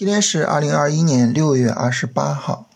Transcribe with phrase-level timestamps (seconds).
[0.00, 2.66] 今天是二零二一年六月二十八号。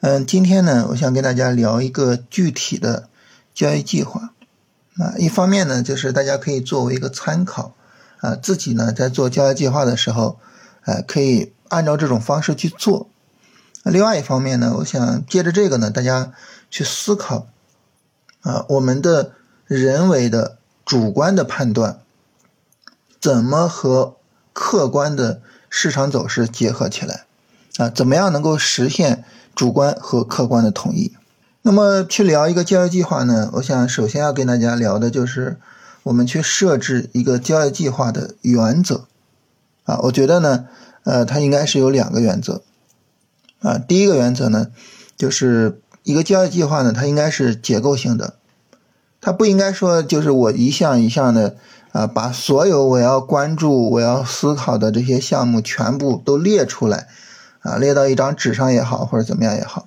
[0.00, 3.08] 嗯，今天呢，我想跟大家聊一个具体的
[3.54, 4.32] 交易计划。
[4.96, 7.74] 啊，一方面呢，就是大家可以作为一个参考，
[8.18, 10.40] 啊，自己呢在做交易计划的时候，
[10.84, 13.06] 呃，可以按照这种方式去做。
[13.84, 16.32] 另外一方面呢，我想借着这个呢，大家
[16.72, 17.46] 去思考，
[18.40, 19.30] 啊，我们的
[19.68, 22.00] 人为的主观的判断，
[23.20, 24.16] 怎么和
[24.52, 25.40] 客观的
[25.74, 27.24] 市场走势结合起来，
[27.78, 31.12] 啊，怎么样能够实现主观和客观的统一？
[31.62, 33.48] 那么去聊一个交易计划呢？
[33.54, 35.56] 我想首先要跟大家聊的就是
[36.02, 39.06] 我们去设置一个交易计划的原则
[39.84, 39.98] 啊。
[40.02, 40.66] 我觉得呢，
[41.04, 42.60] 呃，它应该是有两个原则
[43.60, 43.78] 啊。
[43.78, 44.66] 第一个原则呢，
[45.16, 48.34] 就是一个交易计划呢，它应该是结构性的，
[49.22, 51.56] 它不应该说就是我一项一项的
[51.92, 57.06] 啊，把所有我要关注、我要思考的这些项目全部都列出来
[57.60, 59.86] 啊，列到一张纸上也好，或者怎么样也好。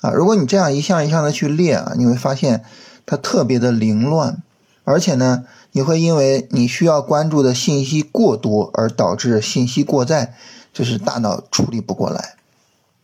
[0.00, 2.64] 啊，如果你这样一项一项的去列啊，你会发现
[3.04, 4.40] 它特别的凌乱，
[4.84, 10.34] 而且呢，你会因为你需要关注的信息过多而导致信息过载，
[10.72, 12.36] 就是大脑处理不过来。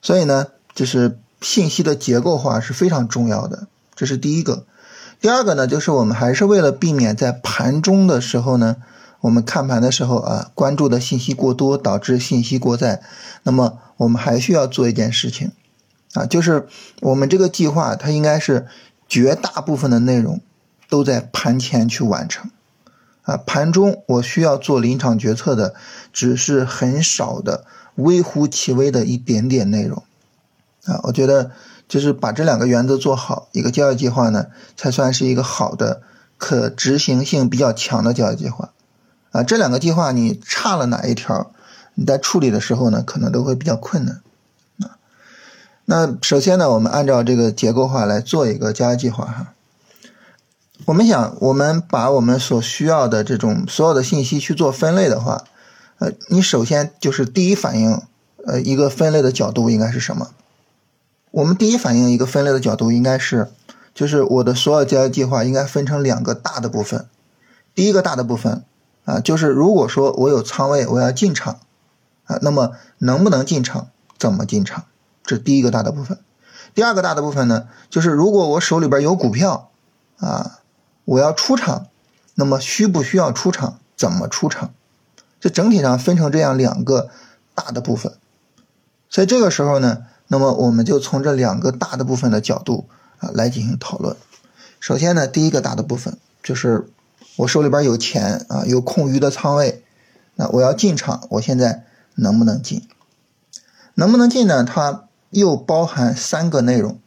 [0.01, 4.65] 所以呢，就是信息的结构化是非常重要的，这是第一个。
[5.25, 8.77] 第二个呢，就是我们还是为了避免在盘中的时候呢，
[9.23, 13.01] 我们看盘的时候啊，关注的信息过多导致信息过载，
[13.45, 15.53] 那么我们还需要做一件事情。
[16.13, 16.69] 啊，就是
[17.01, 18.67] 我们这个计划，它应该是
[19.09, 20.43] 绝大部分的内容
[20.91, 22.51] 都在盘前去完成，
[23.23, 25.75] 啊，盘中我需要做临场决策的
[26.13, 30.03] 只是很少的、微乎其微的一点点内容，
[30.85, 31.53] 啊，我觉得
[31.95, 36.03] 就是把这两个原则做好，一个交易计划呢，才算是一个好的、
[36.39, 38.71] 可执行性比较强的交易计划，
[39.31, 41.53] 啊，这两个计划你差了哪一条，
[41.95, 44.21] 你在处理的时候呢，可能都会比较困难
[44.81, 44.99] 啊。
[45.85, 49.53] 那首先呢，我们按照这个结构化来做一个交易计划哈。
[50.87, 55.45] 我们想，我们把我们所需要的这种所有的信息去做分类的话，
[56.01, 58.03] 呃，你首先就是第一反应，
[58.45, 60.31] 呃，一个分类的角度应该是什么？
[61.35, 63.51] 我们第一反应一个分类的角度应该是，
[63.93, 67.09] 就是我的所有交易计划应该分成两个大的部分。
[67.75, 68.63] 第一个大的部分
[69.05, 71.59] 啊，就是如果说我有仓位，我要进场
[72.27, 73.89] 啊，那么能不能进场？
[74.17, 74.85] 怎么进场？
[75.25, 76.21] 这第一个大的部分，
[76.73, 79.71] 第二个大的部分呢，就是如果我手里边有股票，
[80.19, 80.61] 啊，
[81.05, 81.89] 我要出场，
[82.37, 83.81] 那么需不需要出场？
[83.97, 84.73] 怎么出场？
[85.41, 87.11] 这整体上分成这样两个
[87.57, 88.13] 大的部分，
[89.09, 94.17] 所以这个时候呢，那么我们就从这两个大的部分的角度啊来进行讨论。
[94.81, 96.89] 首先呢，第一个大的部分就是
[97.37, 99.85] 我手里边有钱啊，有空余的仓位，
[100.35, 101.85] 那我要进场，我现在
[102.17, 102.83] 能不能进？
[103.95, 104.65] 能不能进呢？
[104.65, 106.99] 它又包含三个内容，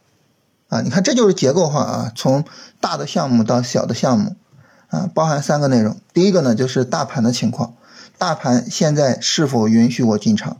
[0.70, 2.46] 啊，你看这就是结构化啊，从
[2.80, 4.36] 大的项目到小的项目，
[4.88, 5.98] 啊，包含三个内容。
[6.14, 7.74] 第一个呢就是大盘的情况，
[8.16, 10.56] 大盘现在是否允许我进场？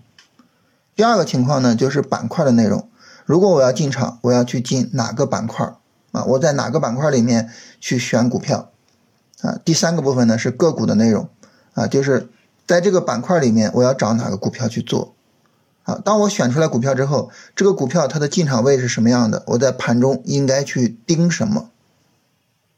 [0.98, 2.90] 第二个情况呢就是板块的内容，
[3.24, 5.64] 如果我要进场，我要去进哪个板块？
[6.10, 8.72] 啊，我在哪个板块里面去选股票？
[9.42, 11.28] 啊，第三个部分呢是个股的内容，
[11.74, 12.28] 啊，就是
[12.66, 15.14] 在这个板块里面我要找哪个股票去做？
[15.84, 19.44] 啊，当我选出来股票之后，这个股票它的进场位是什么样的？
[19.46, 21.70] 我在盘中应该去盯什么？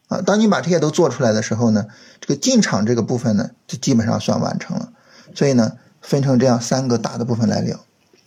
[0.09, 1.87] 啊，当你把这些都做出来的时候呢，
[2.21, 4.93] 这个进场这个部分呢，就基本上算完成了。
[5.35, 7.81] 所以呢，分成这样三个大的部分来聊。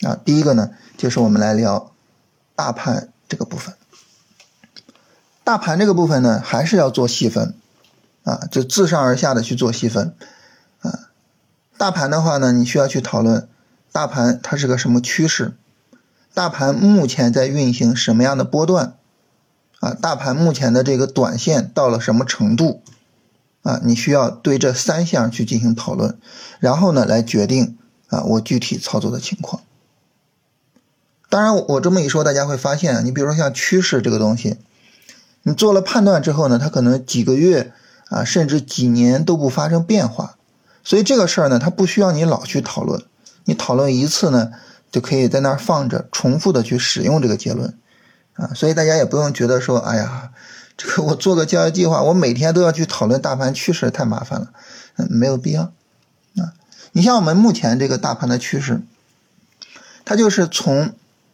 [0.04, 1.92] 啊，第一个呢，就是我们来聊
[2.56, 3.74] 大盘这个部分。
[5.44, 7.56] 大盘这个部分呢，还是要做细分，
[8.24, 10.16] 啊，就自上而下的去做细分。
[10.82, 11.10] 啊，
[11.78, 13.48] 大盘的话呢，你需要去讨论。
[13.92, 15.54] 大盘它是个什么趋势？
[16.34, 18.96] 大盘目前在运行什么样的波段？
[19.80, 22.82] 啊，大盘目前的这个短线到了什么程度？
[23.62, 26.18] 啊，你需要对这三项去进行讨论，
[26.60, 27.78] 然后呢来决定
[28.08, 29.62] 啊我具体操作的情况。
[31.34, 34.58] 当然，我这么一说，大家会发现，你比如说像趋势这个东西，
[35.42, 37.74] 你做了判断之后呢，它可能几个月
[38.10, 40.36] 啊，甚至几年都不发生变化，
[40.84, 43.02] 所以这个事儿呢，它不需要你老去讨论。
[43.46, 44.52] 你讨论一次呢，
[44.92, 47.76] 就可以在那儿放着，重复的去使用这个结论，
[48.36, 50.30] 啊，所以大家也不用觉得说，哎呀，
[50.78, 54.50] 这个我做个交易计划，我每天都要去讨论大盘趋势，太麻烦了，
[54.98, 55.64] 嗯，没有必要，
[56.38, 56.54] 啊，
[56.92, 58.84] 你像我们目前这个大盘的趋势，
[60.06, 60.94] 它就是从，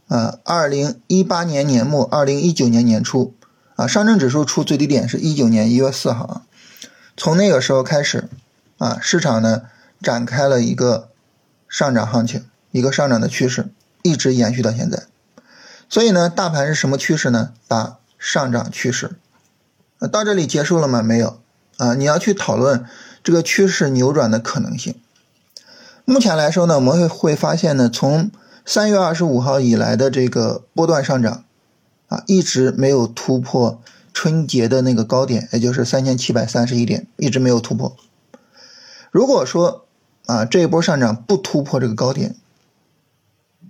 [0.10, 3.34] 呃，二零一八年年末，二零一九年年初，
[3.78, 6.42] 啊，上证指数出最低点是一九年一月四号，
[7.16, 8.28] 从那个时候开始，
[8.78, 9.62] 啊，市场呢
[10.02, 11.08] 展开了一个。
[11.72, 13.70] 上涨行情，一个上涨的趋势
[14.02, 15.04] 一直延续到现在。
[15.88, 17.52] 所以呢，大盘是什么趋势呢？
[17.68, 19.12] 啊上涨趋势。
[20.12, 21.04] 到这里结束了吗？
[21.04, 21.40] 没有
[21.78, 22.84] 啊，你要去讨论
[23.24, 24.96] 这个趋势扭转的可能性。
[26.06, 28.32] 目前来说呢，我们会会发现呢，从
[28.70, 31.44] 三月二十五号以来的这个波段上涨
[32.08, 33.82] 啊，一直没有突破
[34.14, 37.98] 春节的那个高点，也就是三千七百三十一点，一直没有突破。
[39.10, 39.88] 如果说
[40.28, 42.36] 啊这一波上涨不突破这个高点，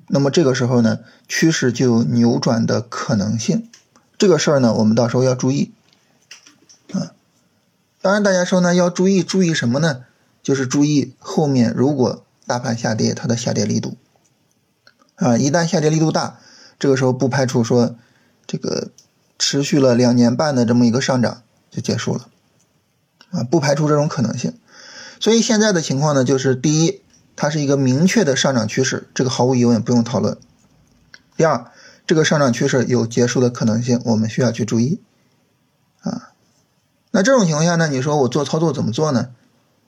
[0.07, 0.99] 那么这个时候呢，
[1.29, 3.69] 趋势就有扭转的可能性。
[4.17, 5.71] 这个事儿呢，我们到时候要注意。
[6.91, 7.15] 啊，
[8.01, 10.03] 当然，大家说呢要注意注意什么呢？
[10.43, 13.95] 就是注意后面如果大盘下跌，它的下跌力度
[15.19, 16.39] 啊，一旦下跌力度大，
[16.79, 17.95] 这个时候不排除说
[18.47, 18.89] 这个
[19.37, 22.27] 持续了两年半的这么一个上涨就结束了
[23.31, 24.57] 啊，不排除这种可能性。
[25.19, 27.01] 所以现在的情况呢，就是第一，
[27.35, 30.37] 它是一个明确的上涨趋势，这个毫无疑问不用讨论。
[31.35, 31.69] 第二，
[32.07, 35.01] 这个上涨趋势有结束的可能性，我们需要去注意
[36.01, 36.31] 啊。
[37.11, 37.89] 那这种情况下呢？
[37.89, 39.31] 你说我做操作怎么做呢？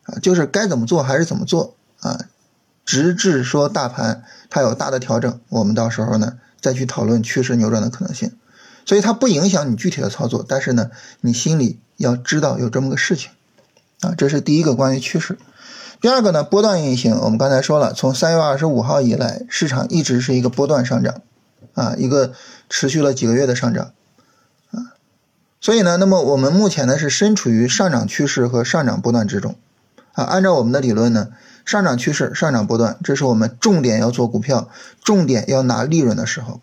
[0.03, 2.25] 啊，就是该怎么做还是怎么做啊，
[2.85, 8.31] 直至说大盘它有大的调整，我们到时候呢再去讨论趋势扭转的可能性。
[8.85, 10.89] 所以它不影响你具体的操作，但是呢，
[11.21, 13.29] 你心里要知道有这么个事情
[14.01, 14.13] 啊。
[14.17, 15.37] 这是第一个关于趋势。
[16.01, 21.21] 第二个呢，波段运行，我们刚才说了，从三月二十五号以来，市场一直是一个波段上涨
[21.75, 22.33] 啊，一个
[22.71, 23.85] 持续了几个月的上涨。
[24.71, 24.97] 啊
[25.61, 29.55] 所以呢，那么我们目前呢是身处于上涨趋势和上涨波段之中，
[30.13, 31.27] 啊，按照我们的理论呢，
[31.65, 34.69] 上涨趋势、上涨波段，这是我们重点要做股票、
[35.03, 36.59] 重点要拿利润的时候，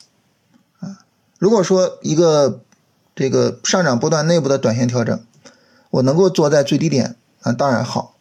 [0.80, 0.98] 啊，
[1.38, 2.60] 如果说一个
[3.14, 5.20] 这个上涨波段内部的短线调整，
[5.90, 8.14] 我能够做在最低点，啊，当然好，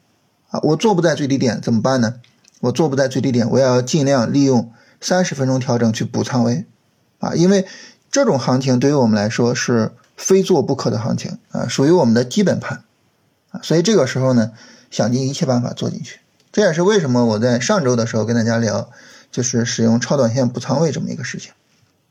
[0.50, 2.16] 啊，我做不在最低点怎么办呢？
[2.62, 6.66] 我做不在最低点，我也要尽量利用三十分钟调整去补仓位，
[7.20, 7.68] 啊，因为
[8.12, 9.94] 这种行情对于我们来说是。
[10.18, 12.84] 非做不可的行情啊，属于我们的基本盘
[13.52, 14.52] 啊，所以这个时候呢，
[14.90, 16.20] 想尽一切办法做进去。
[16.58, 18.90] 这也是为什么我在上周的时候跟大家聊，
[19.32, 21.52] 就是使用超短线补仓位这么一个事情。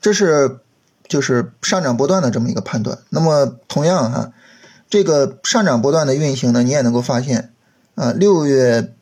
[0.00, 0.60] 这是
[1.08, 2.98] 就是上涨波段的这么一个判断。
[3.08, 4.32] 那么同样哈，
[4.88, 7.52] 这个上涨波段的运行呢，你也能够发现
[7.96, 8.94] 啊，六月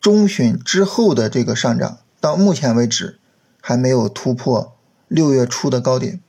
[0.00, 3.18] 中旬之后的这个上涨，到目前为止
[3.60, 4.76] 还没有突破
[5.08, 6.20] 六月初的高点。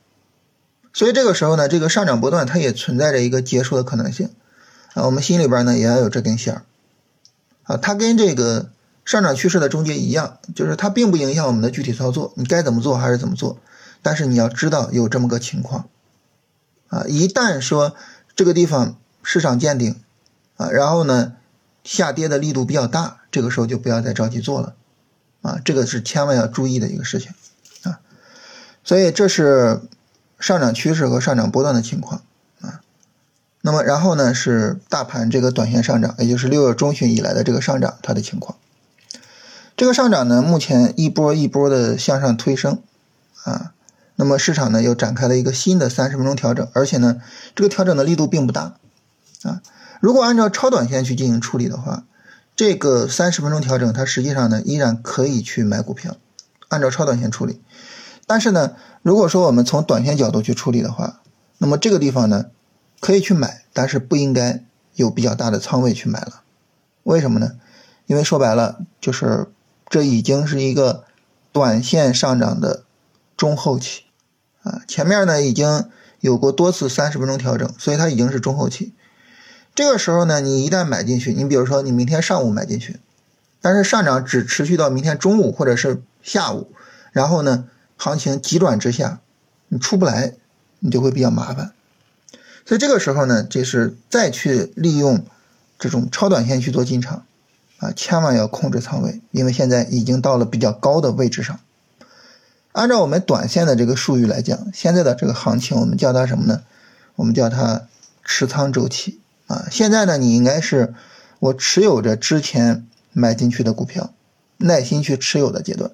[0.92, 4.30] 所以这个时候呢，这个上涨波段它也存在着一个结束的可能性
[4.94, 6.62] 啊，我们心里边呢也要有这根弦儿
[7.70, 8.70] 啊，它跟这个
[9.04, 13.58] 上涨趋势的终结一样，就是它并不影响我们的具体操作，你该怎么做还是怎么做，
[14.02, 15.88] 但是你要知道有这么个情况。
[16.88, 17.94] 啊，一旦说
[18.34, 19.94] 这个地方市场见顶
[20.56, 21.34] 啊，然后呢
[21.84, 24.74] 下跌的力度比较大，这个时候就不要再着急做了。
[25.42, 27.32] 啊，这个是千万要注意的一个事情。
[27.84, 28.00] 啊，
[28.82, 29.80] 所以这是。
[30.40, 32.22] 上涨趋势和上涨波段的情况，
[33.62, 38.56] 那么然后呢是大盘这个短线上涨，也就是六月中旬以来的这个上涨它的情况。
[39.76, 42.82] 这个上涨呢，目前一波一波的向上推升
[43.44, 43.72] 啊，
[44.16, 47.20] 那么市场呢又展开了一个新的三十分钟调整，而且呢
[47.54, 48.74] 这个调整的力度并不大
[49.42, 49.62] 啊。
[50.00, 52.04] 如果按照超短线去进行处理的话，
[52.56, 56.16] 这个三十分钟调整它实际上呢依然可以去买股票，
[56.68, 57.60] 按照超短线处理。
[58.26, 61.20] 但是呢，如果说我们从短线角度去处理的话，
[61.58, 62.46] 那么这个地方呢，
[63.00, 64.62] 可以去买，但是不应该
[64.94, 66.42] 有比较大的仓位去买了。
[67.02, 67.58] 为什么呢？
[68.06, 69.48] 因为说白了，就是
[69.88, 71.04] 这已经是一个
[71.50, 72.84] 短线上涨的
[73.36, 74.02] 中后期
[74.62, 75.88] 啊，前面呢已经
[76.20, 78.92] 有过多次三十分钟调整，所以它已经是中后期。
[79.74, 83.00] 这个时候呢，你一旦买进去，你比如说你明天上午买进去，
[83.60, 86.70] 但是上涨只持续到明天中午或者是下午，
[87.12, 87.64] 然后呢？
[88.02, 89.20] 行情急转直下，
[89.68, 90.32] 你出不来，
[90.78, 91.74] 你就会比较麻烦。
[92.70, 95.24] 所以这个时候呢，就是再去利用
[95.80, 97.24] 这种超短线去做进场
[97.78, 101.58] 啊，千万要控制仓位，因为现在已经到了比较高的位置上。
[102.70, 106.62] 按照我们短线的这个术语来讲，现在的这个行情我们叫它什么呢？
[107.16, 107.88] 我们叫它
[108.24, 109.66] 持仓周期啊。
[109.68, 110.94] 现在呢，你应该是
[111.40, 114.12] 我持有着之前买进去的股票，
[114.58, 115.90] 耐心去持有的阶段。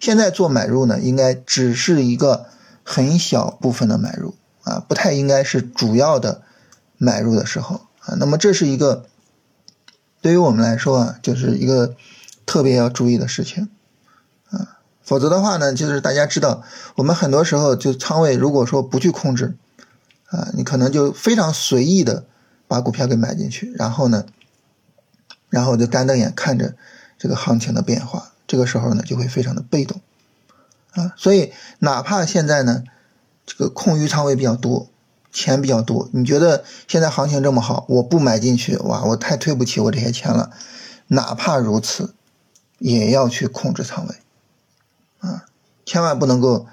[0.00, 2.46] 现在做买入呢，应该只是一个
[2.82, 4.34] 很小部分的买入
[4.66, 6.42] 啊，不太应该是主要的
[6.98, 8.16] 买入的时候啊。
[8.18, 9.06] 那么这是一个
[10.20, 11.94] 对于我们来说啊，就是一个
[12.44, 13.68] 特别要注意的事情
[14.50, 14.78] 啊。
[15.04, 16.64] 否则的话呢，就是大家知道，
[16.96, 19.54] 我们很多时候就仓位如果说不去控制
[20.30, 22.24] 啊，你可能就非常随意的
[22.66, 24.26] 把股票给买进去，然后呢，
[25.48, 26.74] 然后就干瞪眼看着
[27.16, 28.32] 这个行情的变化。
[28.48, 30.00] 这个时候呢就会非常的被动
[30.92, 31.12] 啊。
[31.16, 32.82] 所以哪怕现在呢
[33.46, 34.88] 这个空余仓位比较多，
[35.32, 40.50] 钱比较多，你觉得现在行情这么好，我不买进去，哇，我太对不起我这些钱了。
[41.08, 42.14] 哪怕如此，
[42.78, 44.16] 也要去控制仓位
[45.20, 45.44] 啊，
[45.84, 46.66] 千万不能够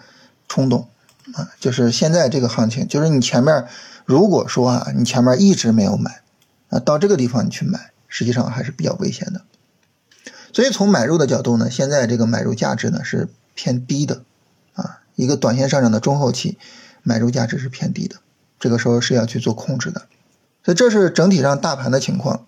[0.48, 0.90] 冲动
[1.36, 1.52] 啊。
[1.60, 3.68] 就是现在这个行情，就是你前面
[4.06, 6.22] 如果说啊，你前面一直没有买
[6.70, 9.42] 啊，到这个地方你去买，实际上还是比较危险的。
[10.52, 14.24] 所以从买入的角度呢，现在这个买入价值呢是偏低的，
[15.16, 16.58] 一个短线上涨的中后期，
[17.04, 18.18] 买入价值是偏低的，
[18.60, 20.04] 这个时候是要去做控制的。
[20.64, 22.46] 所以这是整体上大盘的情况。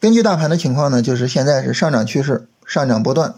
[0.00, 3.34] 根据大盘的情况呢，就是现在是上涨趋势，上涨波段，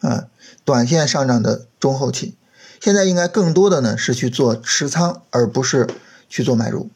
[0.00, 0.26] 啊，
[0.64, 2.34] 短线上涨的中后期，
[2.80, 5.88] 现在应该更多的呢是去做持仓，而不是
[6.28, 6.90] 去做买入。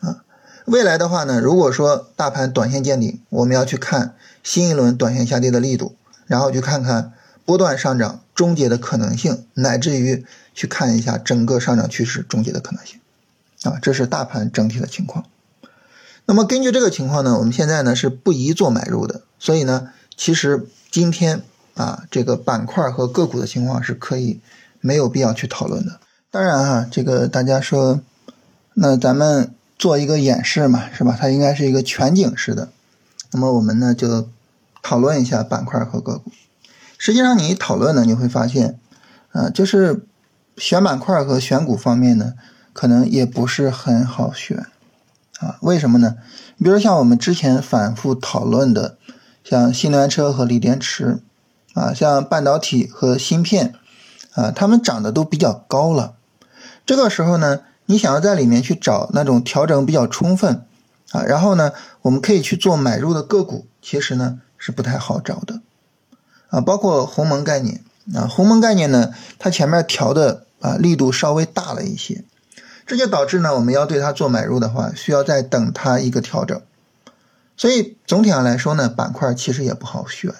[0.00, 0.22] 啊
[0.64, 7.12] 未来的话呢，如果说大盘短线见顶，我们要去看新一轮短线下跌的力度，然后去看看
[7.44, 13.00] 波段上涨终结的可能性，乃至于去看一下整个上涨趋势终结的可能性，
[13.64, 15.24] 啊，这是大盘整体的情况。
[16.26, 21.42] 那么根据这个情况呢，我们现在呢是不宜做买入的，所以呢，其实今天
[21.74, 24.38] 啊这个板块和个股的情况是可以
[24.80, 25.98] 没有必要去讨论的。
[26.30, 28.00] 当然哈，这个大家说，
[28.74, 29.52] 那咱们。
[29.78, 31.16] 做一个演示嘛，是吧？
[31.16, 32.68] 它应该是一个全景式的。
[33.30, 34.28] 那么我们呢就
[34.82, 36.32] 讨论一下板块和个股。
[36.98, 38.78] 实际上你一讨论呢，你会发现，
[39.32, 40.04] 啊，就是
[40.58, 42.34] 选板块和选股方面呢，
[42.74, 44.66] 可能也不是很好选
[45.38, 45.56] 啊。
[45.62, 46.16] 为什么呢？
[46.58, 48.98] 你比如像我们之前反复讨论的，
[49.42, 51.20] 像新能源车和锂电池
[51.72, 53.72] 啊，像半导体和芯片
[54.34, 56.16] 啊，它们涨得都比较高了。
[56.84, 57.60] 这个时候呢？
[57.90, 60.62] 你想要在里面去找那种调整比较充分
[61.12, 65.62] 啊，然后呢，我们可以去做买入的个股，其实呢是不太好找的
[66.48, 66.60] 啊。
[66.60, 67.82] 包括鸿蒙概念
[68.14, 72.24] 啊，鸿蒙概念呢，它前面调的啊力度稍微大了一些，
[72.86, 76.60] 这就导致呢，我们要对它做买入的话，需要再等它一个调整。
[77.56, 80.32] 所以总体上来说呢，板块其实也不好选。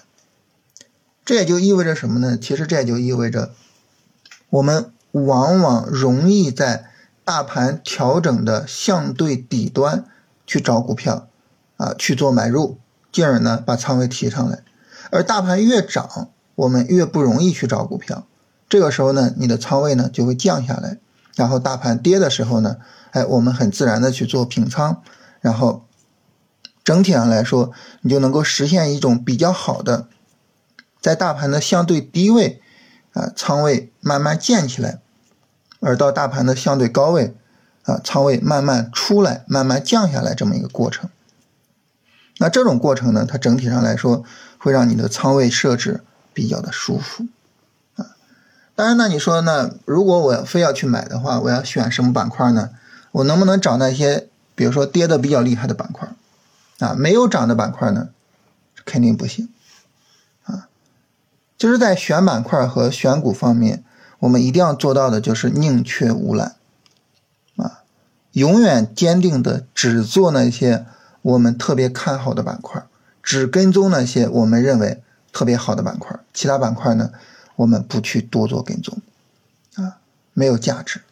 [1.24, 2.38] 这也就意味着什么呢？
[2.40, 3.50] 其实这也就意味着
[4.48, 6.86] 我们往往容易在
[7.22, 10.06] 大盘调整的相对底端
[10.46, 11.28] 去找股票，
[11.76, 12.78] 啊，去做买入，
[13.12, 14.62] 进而呢把仓位提上来。
[15.10, 18.26] 而大盘越涨，我们越不容易去找股票。
[18.68, 20.98] 这个时候呢，你的仓位呢就会降下来。
[21.36, 22.76] 然后大盘跌的时候呢，
[23.12, 25.02] 哎，我们很自然的去做平仓，
[25.40, 25.84] 然后
[26.82, 30.08] 整体上来说，你就能够实现一种比较好的，
[31.00, 32.60] 在大盘的相对低位，
[33.12, 35.00] 啊，仓位慢慢建起来。
[35.80, 37.36] 而到大盘的相对高位，
[37.84, 41.08] 啊，仓位慢慢出来，慢慢降下来这么一个过程。
[42.38, 44.24] 那这种过程呢，它整体上来说
[44.58, 46.02] 会让你的仓位设置
[46.34, 47.26] 比较的舒服，
[47.96, 48.16] 啊。
[48.74, 52.70] 当然呢，你说呢，如果我非要去买的话，我要选什么板块呢？
[53.12, 56.08] 我能不能找那些比如说跌的比较厉害的板块？
[56.78, 58.10] 啊，没有涨的板块呢，
[58.84, 59.48] 肯定不行，
[60.44, 60.68] 啊，
[61.56, 63.82] 就是在选板块和选股方面。
[64.20, 66.56] 我们一定要做到的就是宁缺毋滥，
[67.56, 67.84] 啊，
[68.32, 70.86] 永远坚定的只做那些
[71.22, 72.84] 我们特别看好的板块，
[73.28, 75.02] 只跟踪那些我们认为
[75.34, 77.10] 特别好的板块，其他板块呢，
[77.56, 79.02] 我们不去多做跟踪，
[79.74, 79.98] 啊，
[80.32, 81.02] 没有价值。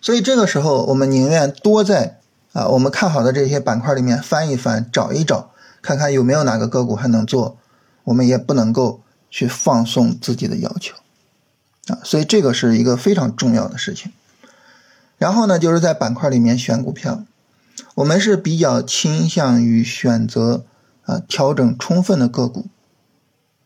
[0.00, 2.20] 所以这个时候，我们宁愿多在
[2.54, 5.50] 啊我们看好的这些板块里面翻一翻，找一找，
[5.82, 7.58] 看看有没有哪个个股还能做，
[8.04, 10.96] 我们也不能够去放松自己的要求。
[11.88, 14.10] 啊，所以这个是一个非常重要的事情。
[15.18, 17.22] 然后呢，就是在板块里面选股票，
[17.96, 20.64] 我们是比较倾向于选择
[21.08, 22.66] 啊调整充分的个股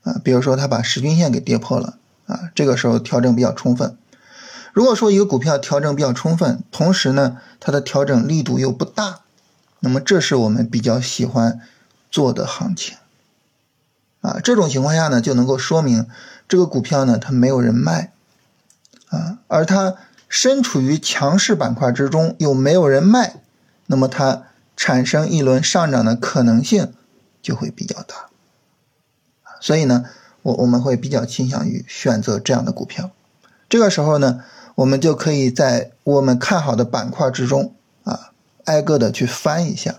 [0.04, 3.96] 啊，比如说它把十均线给跌破了啊，这个时候调整比较充分。
[4.72, 9.20] 如果说一个股票调整比较充分，同时呢它的调整力度又不大，
[9.80, 11.60] 那么这是我们比较喜欢
[12.10, 12.96] 做的行情
[14.20, 14.38] 啊。
[14.42, 16.06] 这种情况下呢，就能够说明。
[16.48, 18.12] 这个股票呢，它没有人卖，
[19.08, 19.94] 啊，而它
[20.28, 23.36] 身处于强势板块之中，又没有人卖，
[23.86, 24.44] 那么它
[24.76, 26.92] 产生一轮上涨的可能性
[27.42, 28.30] 就会比较大，
[29.60, 30.06] 所以呢，
[30.42, 33.10] 我我们会比较倾向于选择这样的股票。
[33.68, 34.44] 这个时候呢，
[34.76, 38.30] 我们就可以在我们看好的板块之中啊，
[38.64, 39.96] 挨个的去翻一下。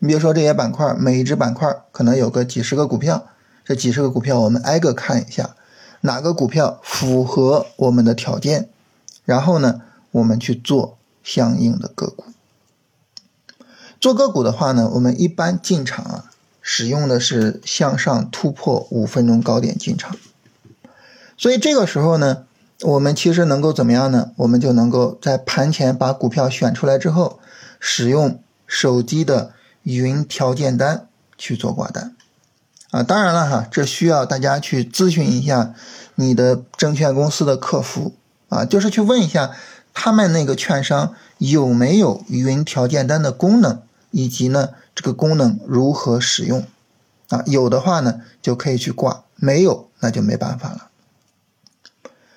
[0.00, 3.28] 你比如说这些板块，每一只板块可能有个几十个股票，
[3.64, 5.54] 这几十个股票我们挨个看一下。
[6.04, 8.68] 哪个股票符合我们的条件，
[9.24, 12.24] 然后呢，我们去做相应的个股。
[14.00, 16.31] 做个股的话呢，我们一般进场啊，
[16.62, 20.16] 使用的是向上突破五分钟高点进场。
[21.36, 22.44] 所以这个时候呢，
[22.82, 24.30] 我们其实能够怎么样呢？
[24.36, 27.40] 我们就能够在盘前把股票选出来之后，
[27.80, 29.52] 使用手机的
[29.82, 32.14] 云条件单去做挂单。
[32.92, 35.74] 啊，当然了哈，这需要大家去咨询一下
[36.14, 38.14] 你的证券公司的客服
[38.48, 39.50] 啊，就是去问一下
[39.94, 46.66] 他们那个券商有没有云条件单的功能，以及呢这个功能如何使用
[47.28, 47.42] 啊？
[47.46, 50.88] 有的话呢就可以去挂，没有那就没办法了。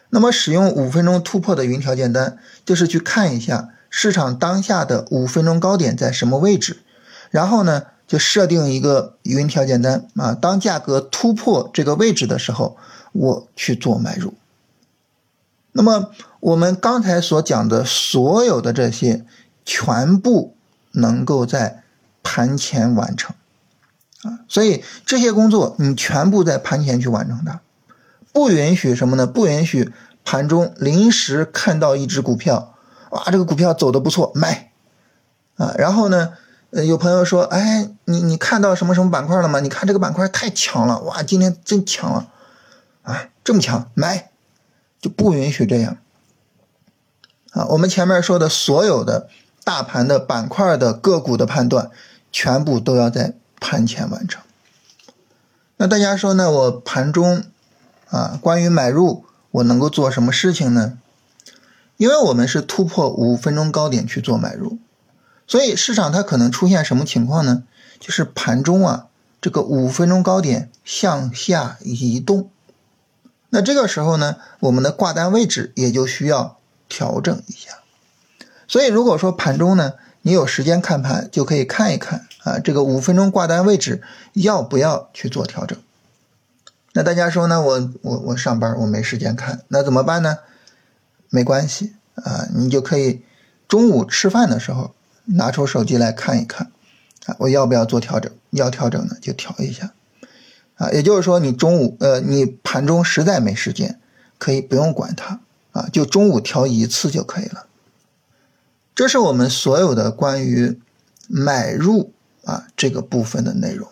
[0.10, 6.84] 那么使用五分钟突破的云条件单，就是去看一下市场当下的五分钟高点在什么位置，
[7.32, 7.84] 然后呢。
[8.08, 12.78] 就设定一个云条件单啊，当价格突破这个位置的时候，
[13.14, 14.36] 我去做买入。
[15.72, 19.26] 那么我们刚才所讲的所有的这些，
[19.66, 20.56] 全部
[20.92, 21.82] 能够在
[22.26, 23.36] 盘前完成
[24.24, 27.62] 啊，所以这些工作你全部在盘前去完成它，
[28.34, 29.28] 不允许什么呢？
[29.28, 32.74] 不允许盘中临时看到一只股票，
[33.12, 34.72] 哇，这个股票走的不错，买
[35.58, 36.34] 啊，然后呢？
[36.72, 39.62] 呃，有朋友说，哎，你你看到什么什么板块了吗？
[39.62, 42.28] 你看这个板块太强了，哇，今天真强了，
[43.04, 44.32] 啊，这么强，买，
[45.00, 45.96] 就不允许这样。
[47.52, 49.30] 啊，我们前面说的所有的
[49.64, 51.90] 大盘的板块的个股的判断，
[52.36, 54.44] 全部都要在盘前完成。
[55.78, 56.52] 那大家说呢？
[56.52, 57.46] 我盘中
[58.10, 60.98] 啊，关于买入，我能够做什么事情呢？
[61.96, 64.78] 因为我们是突破五分钟高点去做买入。
[65.48, 67.64] 所以市场它可能出现什么情况呢？
[68.02, 69.08] 就是盘中啊，
[69.40, 72.50] 这个五分钟高点向下移动，
[73.50, 76.58] 那这个时候呢，我们的挂单位置也就需要
[76.90, 77.78] 调整一下。
[78.68, 79.94] 所以如果说盘中呢，
[80.28, 84.02] 你有时间看盘，就可以看一看啊，这个五分钟挂单位置
[84.34, 85.78] 要不要去做调整。
[86.94, 87.62] 那大家说呢？
[87.62, 90.40] 我我我上班我没时间看，那怎么办呢？
[91.30, 93.22] 没关系啊，你就可以
[93.68, 94.96] 中午吃饭的时候。
[95.28, 96.72] 拿出手机来看一看，
[97.26, 98.32] 啊，我要不要做调整？
[98.52, 99.92] 要调整呢就调一下，
[100.76, 104.00] 啊，也就是说你中午，呃，你盘中实在没时间，
[104.38, 105.40] 可以不用管它，
[105.72, 107.66] 啊，就中午调一次就可以了。
[108.96, 110.80] 这是我们所有的关于
[111.28, 112.14] 买入
[112.46, 113.90] 啊这个部分的内容。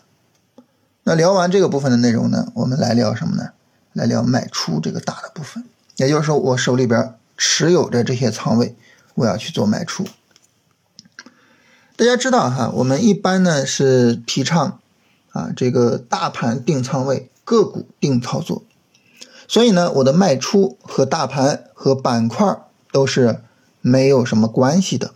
[1.03, 3.49] 那聊完这个部分的内容呢，我们来聊什么呢？
[3.91, 5.65] 来聊卖出这个大的部分，
[5.97, 8.75] 也就是说我手里边持有着这些仓位，
[9.15, 10.05] 我要去做卖出。
[11.97, 14.79] 大家知道哈，我们一般呢是提倡
[15.31, 18.63] 啊这个大盘定仓位，个股定操作。
[19.47, 22.57] 所以呢，我的卖出和大盘和板块
[22.91, 23.41] 都是
[23.83, 25.13] 没有什么关系的。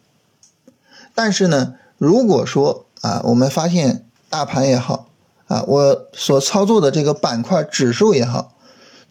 [1.16, 5.08] 但是呢，如果说啊，我们发现大盘也好
[5.48, 8.54] 啊，我所操作的这个板块指数也好，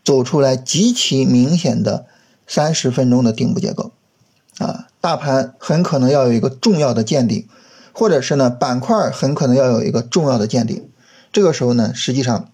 [0.05, 2.07] 走出来极其明显的
[2.47, 3.91] 三十分钟的顶部结构
[4.59, 7.49] 啊，大盘很可能要有一个重要的见顶。
[7.99, 10.87] 或者是呢，板块很可能要有一个重要的见顶，
[11.33, 12.51] 这个时候呢，实际上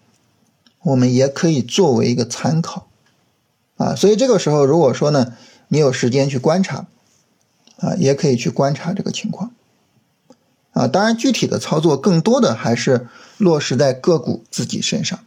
[0.84, 2.86] 我们也可以作为一个参考
[3.76, 3.96] 啊。
[3.96, 5.34] 所以这个时候，如果说呢，
[5.72, 6.84] 你有时间去观察
[7.78, 9.50] 啊，也可以去观察这个情况
[10.72, 10.86] 啊。
[10.86, 13.08] 当然，具体的操作更多的还是
[13.38, 15.18] 落实在个股自己身上。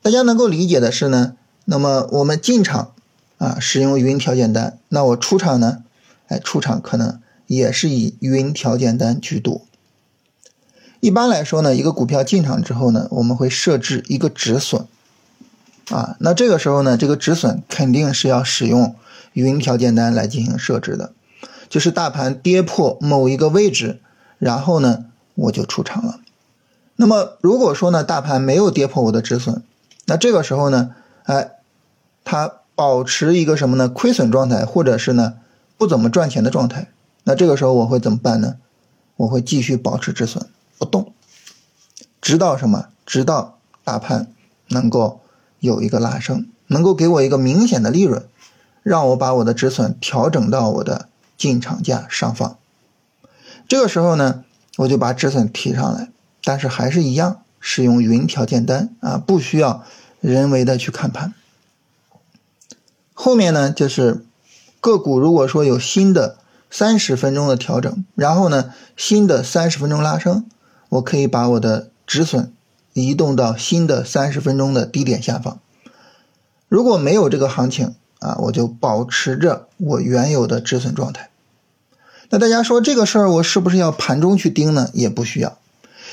[0.00, 2.94] 大家能够理解的是呢，那么我们进场
[3.36, 5.82] 啊，使用云条件单，那我出场呢，
[6.28, 7.20] 哎，出场可能。
[7.48, 9.62] 也是以云条件单居多。
[11.00, 14.86] 一般来说呢，一个股票进场之后呢，我们会设置一个止损，
[15.90, 18.94] 啊，那这个时候呢，这个止损肯定是要使用
[19.32, 21.12] 云条件单来进行设置的，
[21.68, 24.00] 就是大盘跌破某一个位置，
[24.38, 26.20] 然后呢，我就出场了。
[26.96, 29.62] 那么如果说呢，大盘没有跌破我的止损，
[30.06, 31.52] 那这个时候呢，哎，
[32.24, 33.88] 它保持一个什么呢？
[33.88, 35.34] 亏损状态，或者是呢，
[35.76, 36.88] 不怎么赚钱的状态。
[37.24, 38.56] 那这个时候我会怎么办呢？
[39.16, 40.46] 我会继续保持止损
[40.78, 41.12] 不动，
[42.20, 42.86] 直到什么？
[43.04, 44.32] 直到大盘
[44.68, 45.20] 能够
[45.60, 48.26] 有一个拉升，能够给我一个明显的利润，
[48.82, 52.56] 让我把我的止损调整到我的进场价上方。
[53.66, 54.44] 这个时候呢，
[54.78, 56.10] 我就把止损提上来，
[56.44, 59.84] 但是还是一样使用云条件单啊，不需要
[60.20, 61.34] 人为的去看盘。
[63.14, 64.24] 后面呢，就是
[64.80, 66.36] 个股如果说有新的。
[66.70, 70.44] 三十分钟的调整，然后呢，新的三十分钟拉升，
[70.90, 72.52] 我可以把我的止损
[72.98, 75.58] 移动到新的三十分钟的低点下方。
[76.68, 81.30] 如果没有这个行情啊，我就保持着我原有的止损状态。
[82.30, 84.90] 那大家说这个事儿，我是不是要盘中去盯呢？
[84.92, 85.56] 也不需要，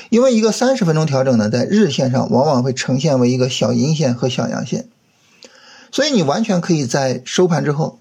[0.08, 4.88] 因为一个三十分钟调整呢，在日线上往往会呈现为一个小阴线和小阳线，
[5.92, 7.98] 所以你完全可以在收盘之后，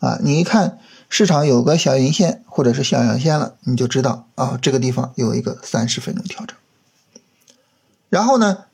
[0.00, 6.54] 啊，你一看市场有个小阴线或者是小阳线了，你就知道啊，这个地方有一个三十分钟调整。
[8.16, 8.64] 然后呢，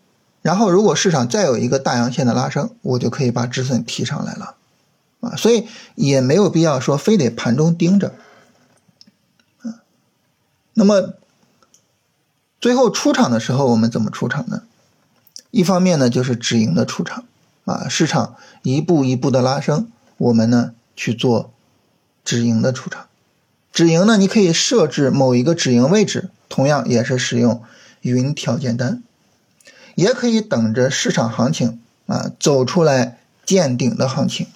[0.40, 4.54] 然后如果市场再有一个大阳线的拉升，我就可以把止损提上来了，
[5.18, 8.14] 啊，所以也没有必要说非得盘中盯着。
[10.74, 11.14] 那么
[12.60, 14.62] 最后出场的时候，我们怎么出场呢？
[15.50, 17.24] 一方面呢，就是止盈的出场，
[17.64, 21.52] 啊，市场一步一步的拉升，我们呢去做
[22.24, 23.08] 止盈的出场。
[23.72, 27.60] 止盈呢，你可以设置某一个止盈位置，同样也是使用
[28.02, 29.02] 云条件单，
[29.94, 34.46] 也可以等着市场行情啊走出来见顶的行情。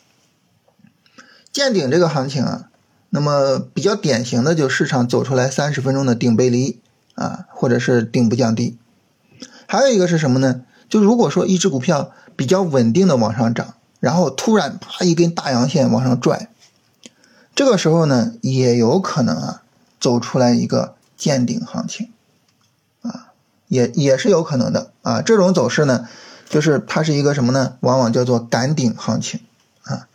[1.53, 2.69] 见顶这个行情啊。
[3.09, 6.81] 那么比较典型的就市场走出来三十分钟的顶背离
[7.15, 8.77] 啊，或者是顶部降低。
[9.67, 10.63] 还有一个是什么呢？
[10.89, 16.51] 就如果说一只股票比较稳定的往上涨，然后突然啪一根大阳线往上拽，
[17.55, 19.63] 这个时候呢也有可能啊
[19.99, 22.11] 走出来一个见顶行情，
[23.69, 25.23] 也也是有可能的啊。
[25.23, 26.09] 这种走势呢，
[26.49, 27.77] 就是它是一个什么呢？
[27.81, 29.41] 往往叫做赶顶行情
[29.83, 30.09] 啊。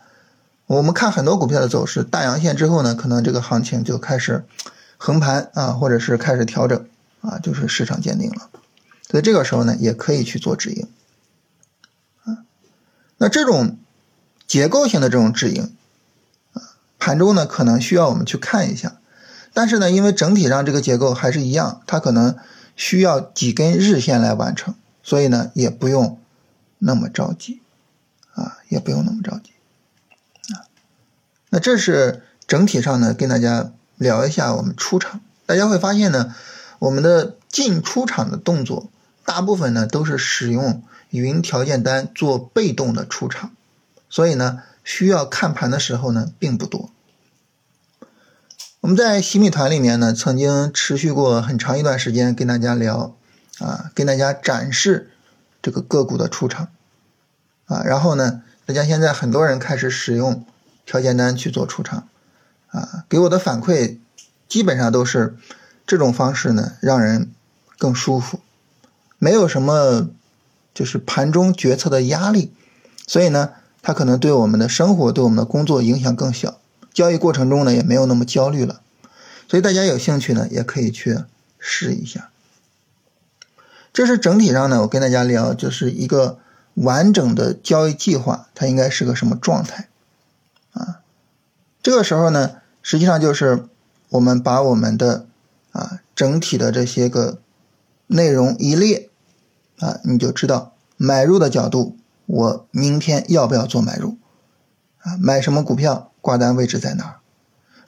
[0.66, 4.44] 我们看很多股票的走势，大阳线之后呢，可能这个行情就开始
[4.96, 6.86] 横盘啊，或者是开始调整
[7.20, 8.48] 啊，就是市场见顶了。
[9.10, 10.88] 所以这个时候呢，也可以去做止盈
[12.24, 12.38] 啊。
[13.18, 13.76] 那这种
[14.46, 15.74] 结构性的这种止盈
[16.54, 16.62] 啊，
[16.98, 18.96] 盘中呢可能需要我们去看一下，
[19.52, 22.36] 但是呢，因为整体上这个结构还是一样，它可能
[22.76, 26.18] 需要几根日线来完成，所以呢，也不用
[26.78, 27.60] 那么着急
[28.34, 29.52] 啊，也不用那么着急。
[30.54, 30.66] 啊
[31.50, 35.20] 那这是整体上呢，跟大家聊一下我们出场。
[35.44, 36.34] 大家会发现呢，
[36.78, 38.88] 我们的进出场的动作，
[39.24, 43.50] 大部分呢都是使用云条件单做被动的出场，
[44.08, 46.90] 所以呢，需要看盘的时候呢并不多。
[48.82, 53.14] 我们在洗米团里面呢，曾经持续过很长一段时间跟大家聊
[53.60, 55.12] 啊，跟大家展示
[55.62, 56.66] 这个个股的出场
[57.66, 60.44] 啊，然后呢，大家现在很多人开始使用。
[60.84, 62.08] 条件单去做出场，
[62.70, 63.98] 啊，给我的反馈
[64.48, 65.36] 基本上都是
[65.86, 67.30] 这种方式呢，让人
[67.78, 68.40] 更舒服，
[69.16, 70.08] 没有什么
[70.74, 72.52] 就是盘中决策的压力，
[73.06, 76.58] 所以呢，它可能对我们的生活、对我们的工作影响更小，
[76.92, 78.80] 交易过程中呢也没有那么焦虑了，
[79.48, 81.18] 所以大家有兴趣呢也可以去
[81.58, 82.30] 试一下。
[83.92, 86.38] 这是整体上呢，我跟大家聊就是一个
[86.74, 89.88] 完整的交易计划，它应该是个什么状态。
[90.72, 91.00] 啊，
[91.82, 93.66] 这个时候呢，实际上就是
[94.08, 95.26] 我们把我们的
[95.72, 97.38] 啊整体的这些个
[98.06, 99.10] 内容一列
[99.78, 104.16] 啊，你就知道买入的角度，我明天要不要做买入
[105.00, 105.16] 啊？
[105.20, 107.14] 买什么股票，挂单位置在哪儿？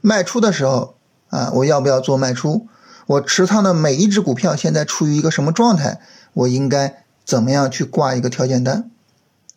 [0.03, 0.97] 卖出的时候
[1.31, 2.69] 啊，我要不要做卖出？
[3.07, 6.01] 我持仓的每一只股票现在处于一个什么状态？
[6.35, 8.91] 我应该怎么样去挂一个条件单？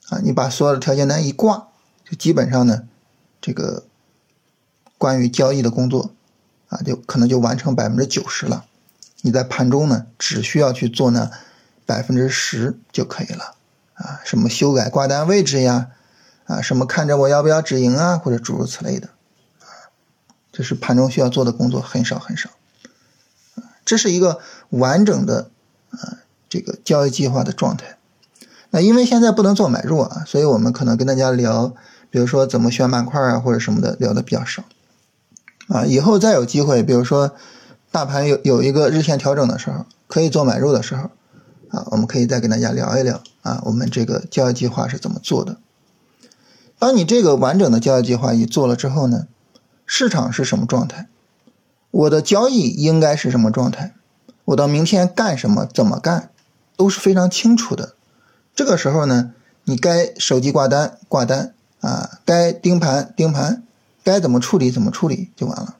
[0.09, 1.67] 啊，你把所有的条件单一挂，
[2.09, 2.83] 就基本上呢。
[3.39, 3.85] 这个
[4.97, 6.11] 关于交易的工作
[6.69, 8.65] 啊，就可能就完成百分之九十了。
[9.21, 11.31] 你在盘中呢，只需要去做那
[11.85, 13.55] 百分之十就可以了
[13.93, 14.19] 啊。
[14.23, 15.87] 什么修改挂单位置呀，
[16.47, 19.09] 啊，什么看着我要不要止盈啊，或者诸如此类的
[19.59, 19.93] 啊，
[20.51, 22.49] 这是盘中需要做的工作很少很少。
[23.85, 25.51] 这是一个完整的
[25.91, 26.17] 啊
[26.49, 27.97] 这个交易计划的状态。
[28.71, 31.75] 那因为现在不能做买入啊，所以我们可能跟大家聊。
[32.09, 34.63] 比如说怎么选板块啊，或者什么的聊的比较少，
[35.67, 37.35] 啊，以后再有机会，比如说
[37.91, 41.11] 大盘有有一个日线调整的时候，可以做买入的时候，
[41.69, 45.57] 啊，我们可以再跟大家聊一聊啊，我们这个交易计划是怎么做的。
[46.79, 49.27] 当你这个完整的交易计划一做了之后呢，
[49.85, 51.07] 市场是什么状态？
[51.91, 53.93] 我的交易应该是什么状态？
[54.45, 55.65] 我到明天干什么？
[55.65, 56.29] 怎么干？
[56.75, 57.93] 都是非常清楚的。
[58.55, 61.53] 这个时候呢，你该手机挂单挂单。
[61.79, 63.61] 啊，该盯盘盯盘，
[64.03, 65.75] 该怎么处理怎么处理就完了。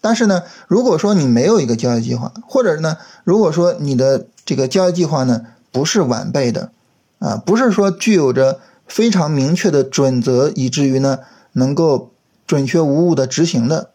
[0.00, 6.70] 但是呢，如果说你没有一个交易计划，或者呢，如果说你的这个交易计划呢不是完备的，
[7.18, 11.20] 啊，不是说具有着非常明确的准则，以至于呢
[11.52, 12.12] 能够
[12.46, 13.90] 准确无误的执行的，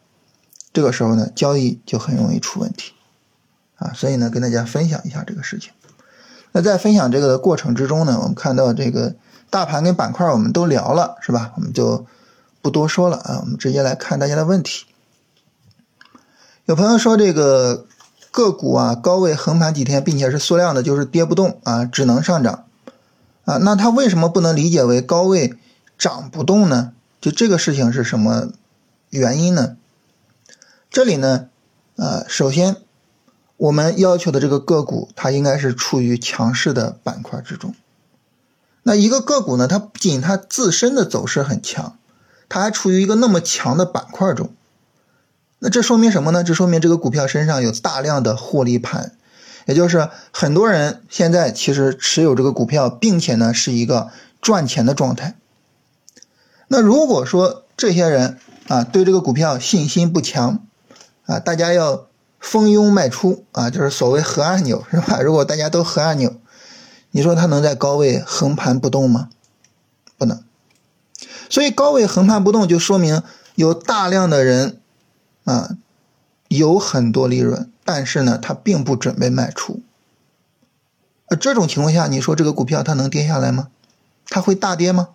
[0.71, 2.93] 这个时候呢，交易就很容易出问题。
[3.75, 5.71] 啊，所以呢，跟大家分享一下这个事情。
[6.52, 9.15] 那在分享这个的过程之中呢，我们看到这个。
[9.52, 11.54] 大盘跟板块我们都聊了，是吧？
[11.56, 12.06] 我们就
[12.62, 14.86] 不多说了啊，我们直接来看大家的问题。
[16.65, 17.88] 有朋友说这个
[18.30, 22.65] 个股啊高位横盘几天，并且是缩量的，就是跌不动啊，只能上涨
[23.50, 23.58] 啊。
[23.58, 25.56] 那它为什么不能理解为高位
[25.98, 26.94] 涨不动呢？
[27.20, 28.50] 就这个事情是什么
[29.10, 29.76] 原因呢？
[30.90, 31.50] 这里呢，
[31.96, 32.78] 呃，首先
[33.58, 37.76] 我们要求的这个个股，它应该是处于强势的板块之中。
[38.84, 41.98] 那一个个股呢，它不仅它自身的走势很强，
[42.48, 44.50] 它还处于一个那么强的板块中。
[45.60, 46.44] 那这说明什么呢？
[46.44, 49.12] 这说明这个股票身上有大量的获利盘，
[49.70, 54.10] 也就是很多人现在其实持有这个股票，并且呢是一个
[54.42, 55.36] 赚钱的状态。
[56.68, 60.66] 那如果说这些人啊对这个股票信心不强
[61.28, 62.08] 啊，大家要
[62.40, 65.22] 蜂拥卖出啊，就是所谓核按钮是吧？
[65.22, 66.34] 如果大家都核按钮，
[67.12, 69.30] 你说它能在高位横盘不动吗？
[70.18, 70.44] 不能。
[71.50, 73.22] 所以高位横盘不动，就说明
[73.54, 74.78] 有大量的人。
[75.46, 75.78] 啊，
[76.48, 79.82] 有很多利润，但是呢，他并不准备卖出。
[81.25, 83.69] 呃，这种情况下，你说这个股票它能跌下来吗？
[84.28, 85.10] 它会大跌吗？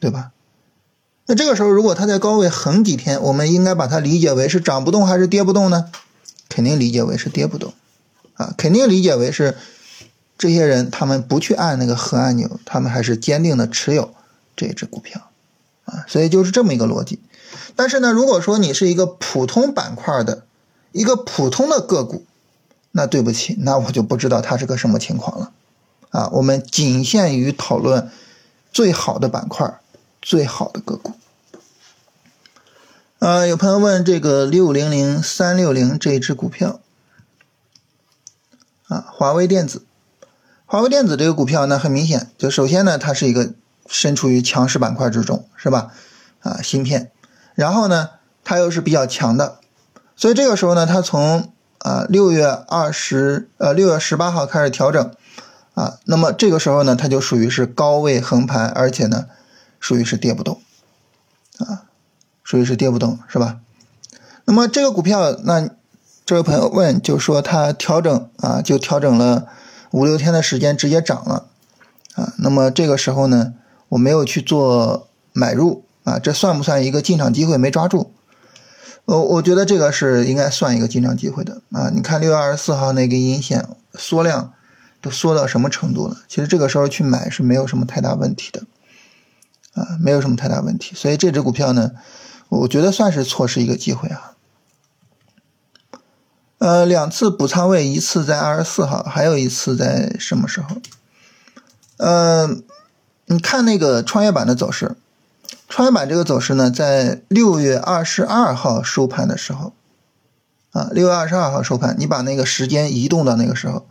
[0.00, 0.32] 对吧？
[1.26, 5.90] 那这个时候，如果它在高位横几天，我们应该把它理解为是涨不动还是跌不动呢？
[6.48, 7.74] 肯定理解为是跌不动，
[8.32, 9.58] 啊，肯定理解为是
[10.38, 14.14] 这些人他们不去按那个核按钮，他们还是坚定的持有
[14.56, 15.28] 这只股票，
[15.84, 17.20] 啊，所以就是这么一个逻辑。
[17.74, 20.46] 但是呢，如果说你是一个普通板块的
[20.96, 22.24] 一个普通的个股，
[22.92, 25.52] 那对不起，那我就不知道它是个什么情况了。
[26.08, 28.10] 啊，我们仅限于讨论
[28.72, 29.78] 最好的板块、
[30.22, 31.12] 最好的个股。
[33.18, 36.80] 呃，有朋友问这个六零零三六零这一只股票，
[38.88, 39.84] 啊，华为电子，
[40.64, 43.52] 华为电子这个股票呢，很明显，就首先呢，它是一个
[43.86, 45.92] 身处于强势板块之中，是吧？
[46.40, 47.10] 啊，芯片。
[47.54, 48.10] 然后呢，
[48.42, 49.60] 它又是比较强的，
[50.16, 55.10] 所以这个时候呢，它从啊六月二十呃六月十八号开始调整，
[55.74, 59.26] 啊，那么这个时候呢，它就属于是高位横盘，而且呢，
[59.78, 60.60] 属于是跌不动，
[61.58, 61.84] 啊，
[62.42, 63.58] 属于是跌不动，是吧？
[64.46, 65.68] 那么这个股票，那
[66.24, 69.46] 这位朋友问，就说它调整啊，就调整了
[69.90, 71.46] 五六天的时间，直接涨了，
[72.14, 73.52] 啊，那么这个时候呢，
[73.90, 75.82] 我没有去做买入。
[76.06, 78.12] 啊，这算不算一个进场机会没抓住？
[79.06, 81.90] 我我觉得这个是应该算一个进场机会的啊！
[81.94, 84.52] 你看六月二十四号那个阴线缩量
[85.00, 86.16] 都缩到什么程度了？
[86.28, 88.64] 其实这个时候去买是没有什么太大问题的
[89.74, 90.96] 啊，没有什么太大问题。
[90.96, 91.92] 所以这只股票呢，
[92.48, 94.32] 我觉得算是错失一个机会啊。
[96.58, 100.78] 呃，两次补仓位，一次在二十四号，还有一次在什么时候？
[101.98, 102.48] 呃，
[103.26, 104.96] 你看那个创业板的走势。
[105.68, 109.72] 创业板这个走势呢，在六月二十二号收盘的时候，
[110.70, 113.86] 啊，六月二十二号收盘，你把那个时间移动到那个时候，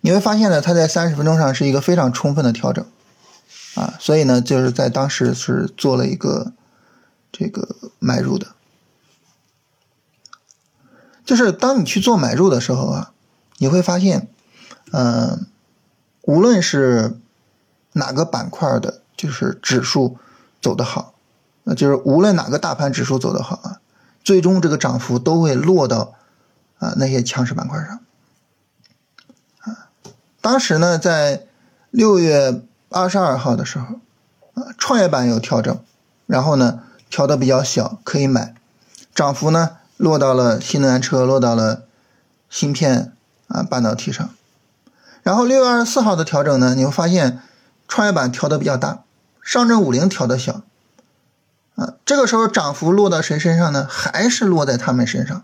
[0.00, 2.86] 你会发现呢，它在三十分钟上是一个非常充分的调整，
[3.74, 6.52] 啊，所以呢，就是在当时是做了一个
[7.30, 8.46] 这个买入的，
[11.26, 13.12] 就是当你去做买入的时候啊，
[13.58, 14.28] 你会发现，
[14.92, 15.46] 嗯，
[16.22, 17.18] 无论是
[17.92, 20.16] 哪个板块的，就是指数。
[20.62, 21.12] 走得好，
[21.64, 23.80] 那就是无论哪个大盘指数走得好啊，
[24.22, 26.14] 最终这个涨幅都会落到
[26.78, 28.00] 啊那些强势板块上。
[29.58, 29.90] 啊，
[30.40, 31.46] 当时呢，在
[31.90, 33.96] 六月二十二号的时候，
[34.54, 35.76] 啊，创业板有调整，
[36.26, 38.54] 然后呢调的比较小，可以买，
[39.12, 41.82] 涨幅呢落到了新能源车，落到了
[42.48, 43.12] 芯片
[43.48, 44.30] 啊半导体上。
[45.24, 47.40] 然后六月二十四号的调整呢，你会发现
[47.88, 49.02] 创业板调的比较大。
[49.42, 50.62] 上证五零调的小，
[51.74, 53.86] 啊，这个时候涨幅落到谁身上呢？
[53.90, 55.42] 还是落在他们身上，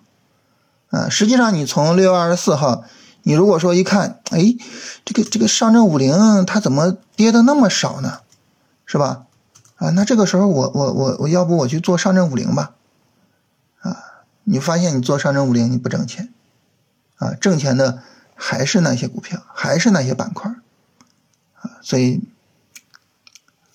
[0.90, 2.84] 啊，实际上你从六月二十四号，
[3.24, 4.56] 你如果说一看，哎，
[5.04, 8.20] 这个这个上证五零它怎么跌的那么少呢？
[8.86, 9.24] 是吧？
[9.76, 12.74] 啊，那这个时候我我我我要不我去做上证五零吧？
[13.80, 13.96] 啊，
[14.44, 16.32] 你发现你做上证五零你不挣钱，
[17.16, 18.02] 啊，挣钱的
[18.36, 20.54] 还是那些股票，还是那些板块，
[21.60, 22.22] 啊，所以。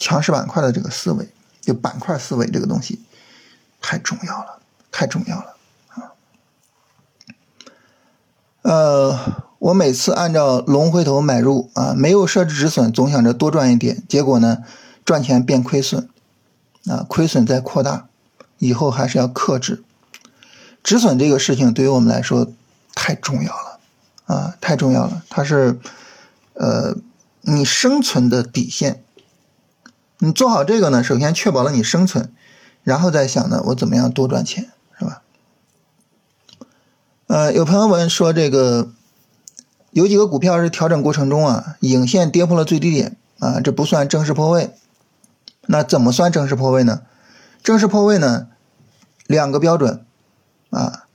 [0.03, 1.29] 强势板块的这个思维，
[1.61, 2.99] 就板块思维这个东西
[3.79, 4.59] 太重要了，
[4.91, 5.55] 太重要了
[5.95, 6.11] 啊！
[8.63, 9.17] 呃，
[9.59, 14.57] 我每次按照龙回头买入啊，没有设置止损，总想着多赚一点，结果呢，
[15.05, 16.09] 赚钱变亏损
[16.87, 18.09] 啊，亏损在扩大，
[18.57, 19.85] 以后还是要克制
[20.83, 22.51] 止损这个事情，对于我们来说
[22.93, 23.79] 太重要了
[24.25, 25.79] 啊，太重要了，它是
[26.55, 26.93] 呃
[27.43, 29.01] 你生存的底线。
[30.23, 32.31] 你做好这个呢，首先确保了你生存，
[32.81, 35.21] 然后再想呢，我怎么样多赚钱，是吧？
[37.27, 38.89] 呃，有朋友问说，这个
[39.91, 44.73] 有几个股票是调整过程中啊，影线跌破了最低点啊，这不算正式破位。
[45.65, 47.01] 那怎么算正式破位呢？
[47.61, 48.47] 正式破位呢，
[49.27, 50.05] 两个标准
[50.69, 51.05] 啊，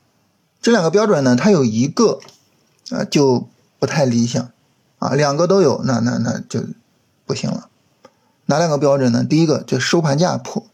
[0.60, 2.20] 这两个标准呢，它有一个
[2.90, 4.50] 啊就不太理想
[4.98, 6.60] 啊，两个都有，那那那就
[7.24, 7.70] 不行了。
[8.50, 9.22] 哪两个标准呢？
[9.22, 10.64] 第一个就收盘价破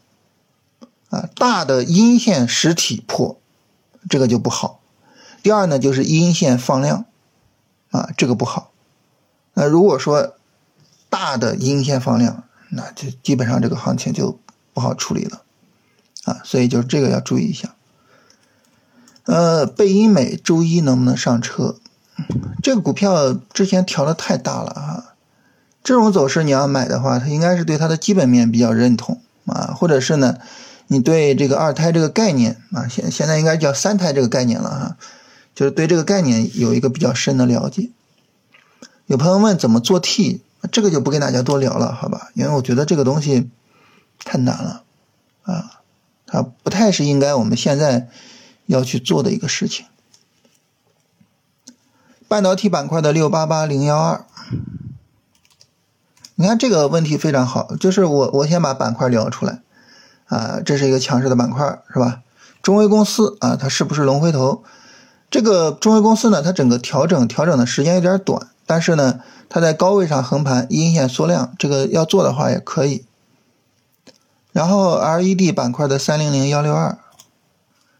[1.09, 3.37] 啊，大的阴线实体破，
[4.09, 4.79] 这个就不好。
[5.43, 7.03] 第二呢，就是阴线放量，
[7.91, 8.71] 啊，这个不好。
[9.55, 10.35] 那如果说
[11.09, 14.39] 大的阴线放量，那就基本上这个行情就
[14.73, 15.41] 不好处理了，
[16.23, 17.75] 啊，所以就这个要注意一下。
[19.25, 21.75] 呃，贝因美周一能不能上车？
[22.63, 25.14] 这个股票之前调的太大了啊，
[25.85, 30.39] 这种走势你要买的话，它应该是对它的基本面比较认同啊，或者是呢，
[30.87, 34.97] 你对这个二胎这个概念啊，现现在应该叫三胎这个概念了哈。
[35.53, 37.91] 就是对这个概念有一个比较深的了解。
[39.05, 42.31] 有朋友问怎么做 T，这个就不跟大家多聊了，好吧？
[42.33, 43.51] 因为我觉得这个东西
[44.23, 44.83] 太难了
[45.43, 45.81] 啊，
[46.25, 48.09] 它不太是应该我们现在
[48.65, 49.85] 要去做的一个事情。
[52.27, 54.25] 半导体板块的六八八零幺二，
[56.35, 59.61] 你看这个问题非常好，就是我我先把板块聊出来
[60.27, 62.21] 啊，这是一个强势的板块，是吧？
[62.61, 64.63] 中微公司啊，它是不是龙回头？
[65.31, 73.05] 这个中微公司呢，它整个调整调整的时间有点短，但是呢，它在高位上横盘，阴线缩量，这个要做的话也可以。
[74.51, 76.97] 然后 LED 板块的三零零幺六二，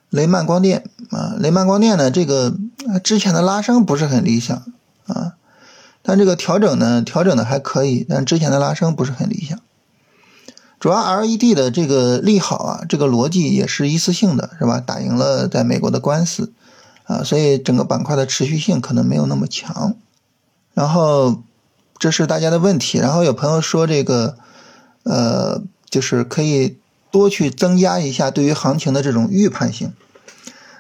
[0.09, 2.53] 雷曼光电啊，雷曼光电呢，这个
[3.03, 4.63] 之前的拉升不是很理想，
[6.05, 9.59] 但这个调整呢，调整的还可以，但之前的拉升不是很理想。
[10.79, 14.79] 主要 LED 的这个利好啊，这个逻辑也是一次性的，是吧？
[14.79, 16.53] 打赢了在美国的官司。
[17.05, 19.95] 啊，所以整个板块的持续性可能没有那么强，
[20.73, 21.43] 然后
[21.99, 22.97] 这是大家的问题。
[22.97, 24.37] 然后有朋友说这个，
[25.03, 26.77] 呃，就是可以
[27.11, 29.93] 多去增加一下对于行情的这种预判性。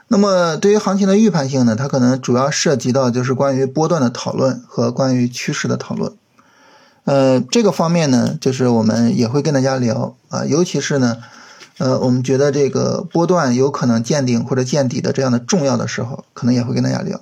[0.07, 6.13] 那么对于行情的预判性呢，它可能主要涉及到就是关于波段的讨论和关于趋势的讨论。
[7.03, 11.17] 呃，这个方面呢，就是我们也会跟大家聊啊，尤其是呢。
[11.77, 17.19] 呃，我们觉得这个波段有可能见顶或者见底的这样的重要的时候，可能也会跟大家聊。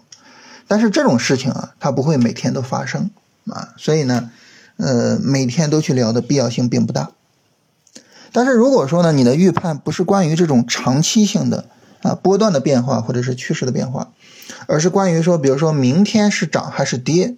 [0.68, 3.10] 但是这种事情啊，它不会每天都发生
[3.48, 4.30] 啊，所以呢，
[4.78, 7.10] 呃，每天都去聊的必要性并不大。
[8.32, 11.66] 但是如果说呢，你的预判不是关于这种长期性的
[12.04, 14.14] 啊波段的变化或者是趋势的变化，
[14.68, 17.36] 而是关于说，比如说明天是涨还是跌，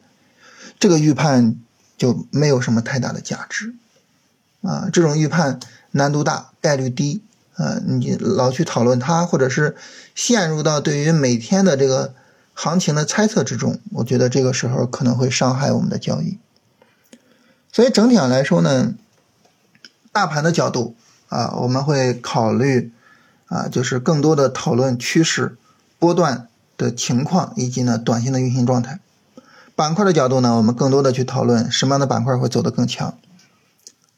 [0.77, 1.55] 这个预判
[1.97, 3.73] 就没有什么太大的价值
[4.61, 5.59] 啊，这种预判。
[5.97, 7.21] 难度大，概率低，
[7.55, 9.77] 啊，你老去讨论它，或者是
[10.13, 12.13] 陷入到对于每天的这个
[12.53, 16.37] 行情的猜测之中，我觉得这个时候可能会伤害我们的交易。
[17.71, 18.93] 所以整体上来说呢，
[20.11, 20.97] 大盘的角度
[21.29, 22.91] 啊，我们会考虑
[23.47, 25.57] 啊，就是更多的讨论趋势、
[25.99, 28.99] 波段的情况以及呢短线的运行状态。
[29.75, 33.17] 板块的角度呢，我们更多的去讨论什么样的板块会走得更强。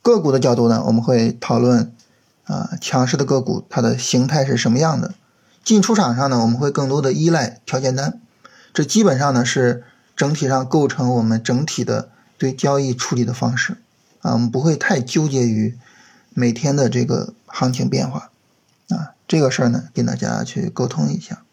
[0.01, 1.91] 个股的角度呢，我们会讨论
[2.45, 5.13] 啊强势的个股它的形态是什么样的。
[5.63, 8.21] 进出场上呢，我们会更多的依赖条件单。
[8.73, 9.83] 这基本上呢是
[10.15, 13.77] 整体上构成我们整体的对交易处理的方式
[14.21, 15.77] 啊，我们不会太纠结于
[16.33, 18.29] 每天的这个行情变化。
[19.27, 21.43] 这个事儿呢，跟大家去沟通一下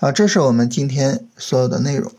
[0.00, 0.12] 啊。
[0.12, 2.12] 这是我们今天所有的内容。